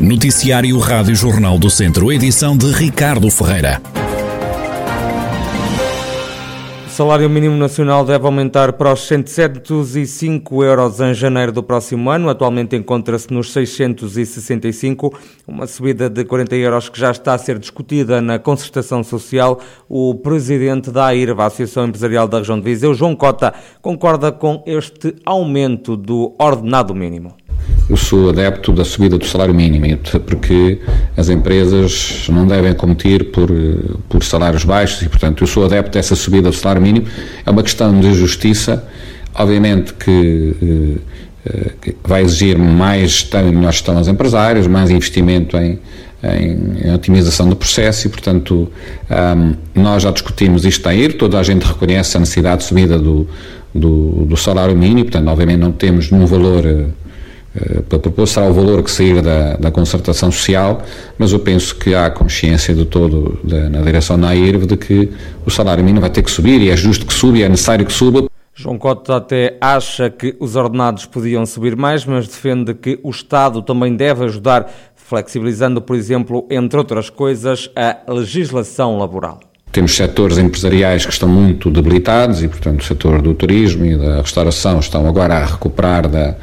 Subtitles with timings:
[0.00, 3.82] Noticiário Rádio Jornal do Centro, edição de Ricardo Ferreira.
[6.86, 12.30] O salário mínimo nacional deve aumentar para os 705 euros em janeiro do próximo ano.
[12.30, 15.18] Atualmente encontra-se nos 665,
[15.48, 19.60] uma subida de 40 euros que já está a ser discutida na concertação social.
[19.88, 23.52] O presidente da AIRVA, a Associação Empresarial da Região de Viseu, João Cota,
[23.82, 27.34] concorda com este aumento do ordenado mínimo
[27.88, 30.78] eu sou adepto da subida do salário mínimo, porque
[31.16, 33.50] as empresas não devem competir por,
[34.08, 37.06] por salários baixos e, portanto, eu sou adepto dessa subida do salário mínimo.
[37.46, 38.86] É uma questão de justiça,
[39.34, 41.00] obviamente que,
[41.46, 45.78] eh, que vai exigir mais gestão e melhor gestão aos empresários, mais investimento em,
[46.22, 48.70] em, em otimização do processo e, portanto,
[49.10, 52.98] um, nós já discutimos isto a ir, toda a gente reconhece a necessidade de subida
[52.98, 53.26] do,
[53.74, 56.64] do, do salário mínimo, portanto, obviamente não temos num valor
[57.60, 60.82] eh, para propor será o valor que sair da, da concertação social,
[61.18, 65.10] mas eu penso que há consciência de todo de, na direção da AIRV de que
[65.44, 67.84] o salário mínimo vai ter que subir e é justo que suba e é necessário
[67.84, 68.28] que suba.
[68.54, 73.62] João Cota até acha que os ordenados podiam subir mais, mas defende que o Estado
[73.62, 79.38] também deve ajudar, flexibilizando, por exemplo, entre outras coisas, a legislação laboral.
[79.70, 84.22] Temos setores empresariais que estão muito debilitados e, portanto, o setor do turismo e da
[84.22, 86.34] restauração estão agora a recuperar da,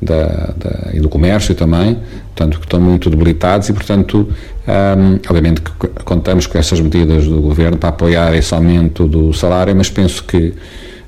[0.00, 1.98] da, da, e do comércio também,
[2.34, 4.28] portanto, que estão muito debilitados e, portanto,
[4.66, 9.74] um, obviamente que contamos com essas medidas do Governo para apoiar esse aumento do salário,
[9.76, 10.54] mas penso que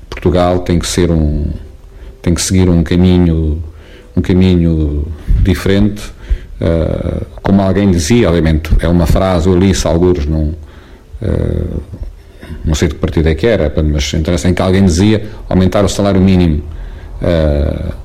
[0.09, 1.45] Portugal tem que ser um,
[2.21, 3.63] tem que seguir um caminho,
[4.15, 5.07] um caminho
[5.41, 6.03] diferente,
[6.61, 10.53] uh, como alguém dizia, obviamente, é uma frase, eu li isso alguns num,
[11.21, 11.81] uh,
[12.63, 15.83] não sei de que partido é que era, mas interessa em que alguém dizia aumentar
[15.83, 16.63] o salário mínimo.
[17.21, 18.02] Uh,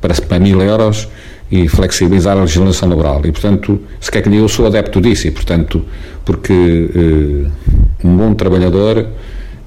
[0.00, 1.08] para, para mil euros
[1.50, 3.20] e flexibilizar a legislação laboral.
[3.24, 5.84] E, portanto, se quer que eu sou adepto disso, e, portanto,
[6.24, 9.06] porque uh, um bom trabalhador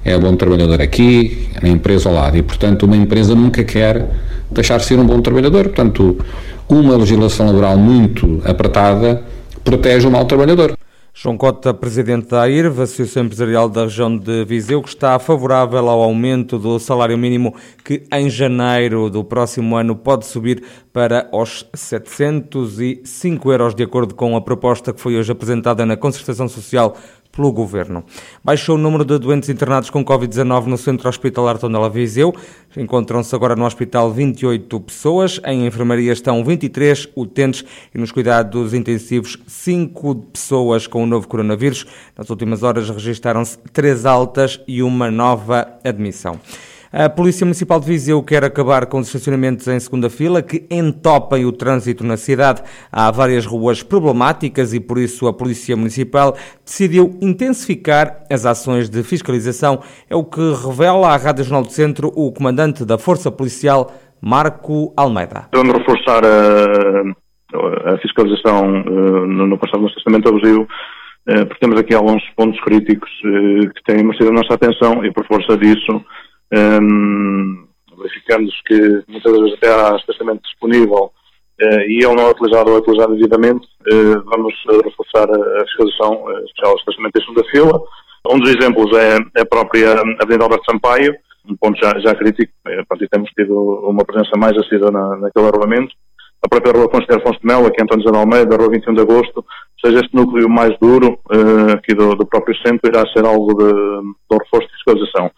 [0.04, 4.06] é bom trabalhador aqui, na empresa ao lado, e, portanto, uma empresa nunca quer
[4.50, 5.64] deixar de ser um bom trabalhador.
[5.64, 6.18] Portanto,
[6.68, 9.22] uma legislação laboral muito apertada
[9.62, 10.74] protege o mau trabalhador.
[11.16, 16.02] João Cota, presidente da AIRV, Associação Empresarial da Região de Viseu, que está favorável ao
[16.02, 17.54] aumento do salário mínimo
[17.84, 24.34] que em janeiro do próximo ano pode subir para os 705 euros, de acordo com
[24.34, 26.96] a proposta que foi hoje apresentada na Concertação Social
[27.34, 28.04] pelo Governo.
[28.42, 32.34] Baixou o número de doentes internados com Covid-19 no Centro Hospitalar Tondela Viseu.
[32.76, 35.40] Encontram-se agora no hospital 28 pessoas.
[35.44, 37.64] Em enfermaria estão 23 utentes
[37.94, 41.86] e nos cuidados intensivos 5 pessoas com o novo coronavírus.
[42.16, 46.38] Nas últimas horas registaram-se 3 altas e uma nova admissão.
[46.96, 51.44] A Polícia Municipal de Viseu quer acabar com os estacionamentos em segunda fila que entopem
[51.44, 52.62] o trânsito na cidade.
[52.92, 59.02] Há várias ruas problemáticas e por isso a Polícia Municipal decidiu intensificar as ações de
[59.02, 59.80] fiscalização.
[60.08, 64.94] É o que revela à Rádio Jornal do Centro o comandante da Força Policial, Marco
[64.96, 65.48] Almeida.
[65.52, 71.76] Vamos reforçar a, a fiscalização uh, no, no passado do estacionamento abusivo uh, porque temos
[71.76, 76.00] aqui alguns pontos críticos que têm merecido a nossa atenção e por força disso
[76.52, 77.66] um,
[77.96, 81.12] verificamos que muitas vezes até há estacionamento disponível
[81.60, 84.54] uh, e ele não é utilizado ou é utilizado devidamente, uh, vamos
[84.84, 87.82] reforçar a fiscalização especial ao estacionamento em segunda fila.
[88.26, 91.14] Um dos exemplos é, a própria Avenida Alberto Sampaio,
[91.48, 93.54] um ponto já, já crítico, a partir temos tido
[93.86, 95.94] uma presença mais assídua na, naquele arruamento.
[96.42, 98.94] A própria Rua Conselheiro Afonso de Melo, aqui António José de Almeida, a Rua 21
[98.94, 99.44] de Agosto,
[99.84, 101.18] seja, este núcleo mais duro
[101.74, 105.30] aqui do, do, próprio centro irá ser algo de, de reforço de fiscalização.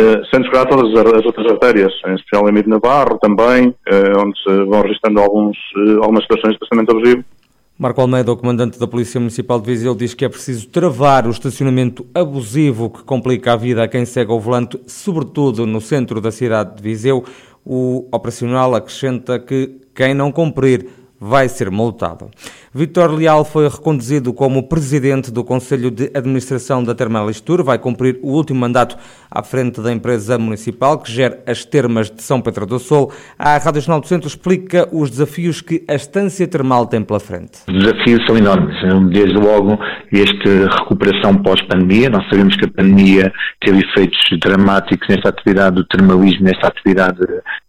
[0.00, 4.40] Uh, sendo esperar todas as, outras artérias, em especial em Mito Navarro também, uh, onde
[4.42, 7.24] se vão registrando alguns, uh, algumas situações de estacionamento abusivo.
[7.78, 11.30] Marco Almeida, o comandante da Polícia Municipal de Viseu, diz que é preciso travar o
[11.30, 16.30] estacionamento abusivo que complica a vida a quem segue ao volante, sobretudo no centro da
[16.30, 17.22] cidade de Viseu.
[17.62, 20.86] O operacional acrescenta que quem não cumprir
[21.20, 22.30] vai ser multado.
[22.72, 28.32] Vítor Leal foi reconduzido como presidente do Conselho de Administração da Termalistur, vai cumprir o
[28.32, 28.96] último mandato
[29.30, 33.12] à frente da empresa municipal que gera as termas de São Pedro do Sul.
[33.38, 37.60] A Rádio Jornal do Centro explica os desafios que a estância termal tem pela frente.
[37.68, 38.76] Os desafios são enormes.
[39.12, 39.78] Desde logo,
[40.12, 42.08] esta recuperação pós-pandemia.
[42.08, 47.20] Nós sabemos que a pandemia teve efeitos dramáticos nesta atividade do termalismo, nesta atividade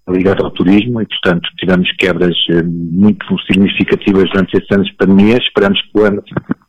[0.09, 5.37] ligado ao turismo e, portanto, tivemos quebras eh, muito significativas durante estes anos de pandemia.
[5.37, 6.23] Esperamos que o ano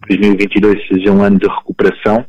[0.08, 2.24] 2022 seja um ano de recuperação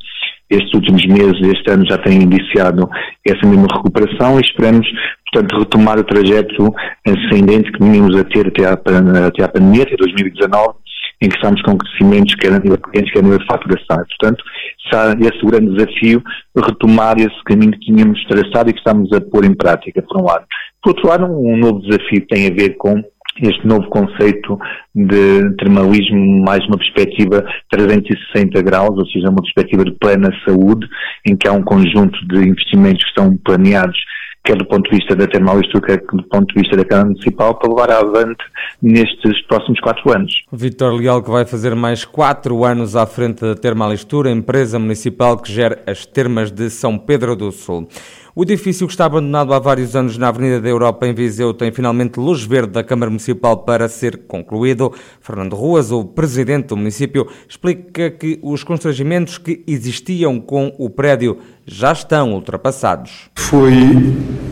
[0.50, 2.90] estes últimos meses, este ano já tem iniciado
[3.26, 4.88] essa mesma recuperação e esperamos,
[5.32, 6.74] portanto, retomar o trajeto
[7.08, 10.76] ascendente que vínhamos a ter até à, até à pandemia, até 2019,
[11.22, 13.98] em que estamos com crescimentos quer a nível clientes, quer a nível de faturação.
[13.98, 14.44] Portanto,
[14.86, 16.22] está esse grande desafio,
[16.56, 20.26] retomar esse caminho que tínhamos traçado e que estamos a pôr em prática, por um
[20.26, 20.46] lado.
[20.84, 23.02] Por outro lado, um novo desafio tem a ver com
[23.42, 24.60] este novo conceito
[24.94, 30.88] de termalismo, mais uma perspectiva 360 graus, ou seja, uma perspectiva de plena saúde,
[31.26, 33.98] em que há um conjunto de investimentos que estão planeados
[34.46, 37.56] quer do ponto de vista da Termalistura, quer do ponto de vista da Câmara Municipal,
[37.56, 38.44] para levar avante
[38.82, 40.34] nestes próximos quatro anos.
[40.52, 45.52] Vitor Leal, que vai fazer mais quatro anos à frente da Termalistura, empresa municipal que
[45.52, 47.88] gera as termas de São Pedro do Sul.
[48.36, 51.72] O edifício que está abandonado há vários anos na Avenida da Europa, em Viseu, tem
[51.72, 54.92] finalmente luz verde da Câmara Municipal para ser concluído.
[55.22, 61.38] Fernando Ruas, o presidente do município, explica que os constrangimentos que existiam com o prédio
[61.64, 63.30] já estão ultrapassados.
[63.36, 63.72] Foi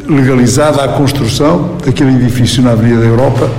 [0.08, 3.50] legalizada a construção daquele edifício na Avenida da Europa.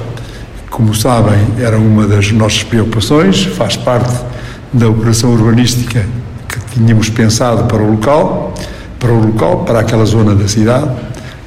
[0.71, 4.25] Como sabem, era uma das nossas preocupações, faz parte
[4.73, 6.07] da operação urbanística
[6.49, 8.55] que tínhamos pensado para o local
[9.03, 10.89] para o local, para aquela zona da cidade,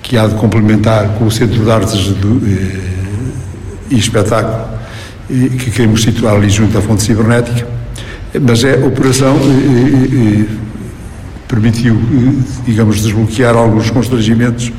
[0.03, 2.81] que há de complementar com o Centro de Artes do, eh,
[3.89, 4.67] e Espetáculo,
[5.29, 7.65] e, que queremos situar ali junto à fonte cibernética.
[8.41, 10.55] Mas é a operação eh, eh,
[11.47, 11.97] permitiu,
[12.65, 14.73] digamos, desbloquear alguns constrangimentos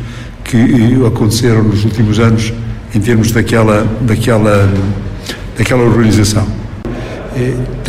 [0.45, 2.53] que aconteceram nos últimos anos
[2.95, 4.71] em termos daquela, daquela,
[5.57, 6.47] daquela organização.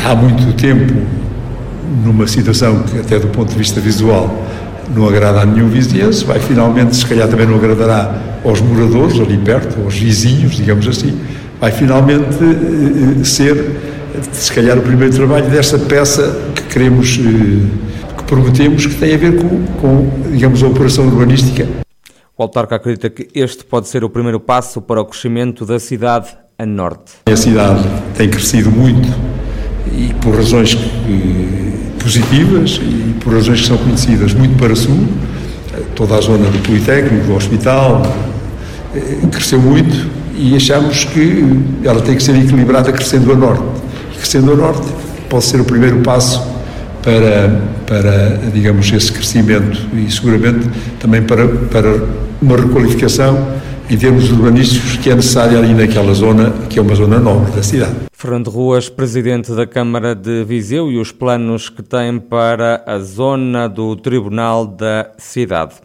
[0.03, 0.93] Há muito tempo,
[2.03, 4.46] numa situação que até do ponto de vista visual
[4.95, 9.37] não agrada a nenhum vizinhanço, vai finalmente, se calhar também não agradará aos moradores ali
[9.37, 11.19] perto, aos vizinhos, digamos assim,
[11.59, 13.79] vai finalmente eh, ser,
[14.31, 19.17] se calhar, o primeiro trabalho desta peça que queremos, eh, que prometemos, que tem a
[19.17, 21.67] ver com, com digamos, a operação urbanística.
[22.37, 26.27] O autarca acredita que este pode ser o primeiro passo para o crescimento da cidade
[26.57, 27.13] a norte.
[27.25, 27.83] A cidade
[28.15, 29.07] tem crescido muito
[29.91, 31.66] e por razões que
[32.07, 35.07] positivas e por razões que são conhecidas muito para sul,
[35.93, 38.01] toda a zona do Politécnico, do hospital,
[38.95, 41.43] eh, cresceu muito e achamos que
[41.83, 43.63] ela tem que ser equilibrada crescendo a norte.
[44.13, 44.87] E crescendo a norte
[45.29, 46.41] pode ser o primeiro passo
[47.03, 50.69] para, para digamos, esse crescimento e seguramente
[51.01, 52.03] também para, para
[52.41, 53.47] uma requalificação
[53.89, 57.63] em termos urbanísticos que é necessária ali naquela zona, que é uma zona nobre da
[57.63, 57.95] cidade.
[58.11, 63.67] Fernando Ruas, presidente da Câmara de Viseu, e os planos que tem para a zona
[63.67, 65.75] do Tribunal da cidade.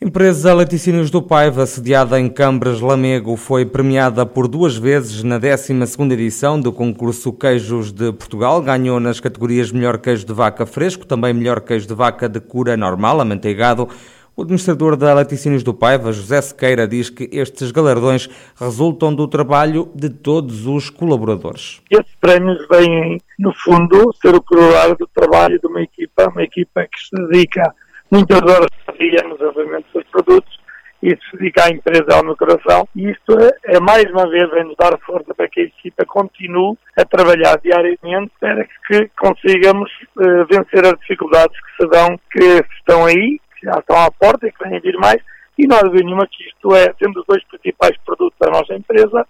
[0.00, 6.12] Empresa Laticínios do Paiva, sediada em Cambras, Lamego, foi premiada por duas vezes na 12ª
[6.12, 8.60] edição do concurso Queijos de Portugal.
[8.60, 12.76] Ganhou nas categorias Melhor Queijo de Vaca Fresco, também Melhor Queijo de Vaca de Cura
[12.76, 13.88] Normal, amanteigado,
[14.36, 18.28] o administrador da Laticínios do Paiva, José Sequeira, diz que estes galardões
[18.58, 21.80] resultam do trabalho de todos os colaboradores.
[21.90, 26.82] Estes prémios vêm, no fundo, ser o corolário do trabalho de uma equipa, uma equipa
[26.82, 27.74] que se dedica
[28.10, 30.64] muitas horas por dia no desenvolvimento dos produtos
[31.02, 32.88] e se dedica à empresa ao meu coração.
[32.96, 36.04] E isto é, é mais uma vez vem nos dar força para que a equipa
[36.06, 42.64] continue a trabalhar diariamente para que consigamos uh, vencer as dificuldades que se dão, que
[42.78, 45.20] estão aí estão à porta e que vêm a vir mais,
[45.58, 49.26] e nós nenhuma que isto é, sendo os dois principais produtos da nossa empresa,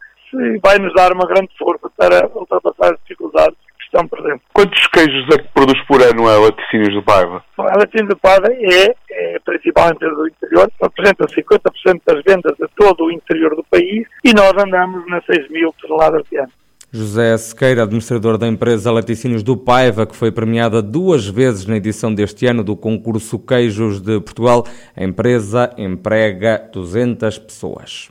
[0.63, 4.47] vai nos dar uma grande força para ultrapassar as dificuldades que estão presentes.
[4.53, 7.45] Quantos queijos é que produz por ano a Laticínios do Paiva?
[7.59, 12.57] A Laticínios do Paiva é, é a principal empresa do interior, representa 50% das vendas
[12.57, 16.53] de todo o interior do país e nós andamos nas 6 mil toneladas de ano.
[16.97, 22.15] José Sequeira, administrador da empresa Laticínios do Paiva, que foi premiada duas vezes na edição
[22.15, 24.65] deste ano do concurso Queijos de Portugal.
[24.97, 28.11] A empresa emprega 200 pessoas.